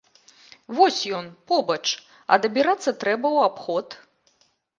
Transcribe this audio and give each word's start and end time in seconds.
Вось 0.77 1.01
ён, 1.19 1.25
побач, 1.51 1.83
а 2.33 2.41
дабірацца 2.47 2.89
трэба 3.05 3.27
ў 3.37 3.39
абход. 3.53 3.87